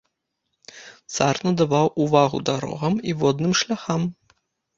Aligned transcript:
Цар 1.15 1.39
надаваў 1.47 1.87
увагу 2.07 2.41
дарогам 2.49 2.97
і 3.11 3.17
водным 3.21 3.53
шляхам. 3.61 4.01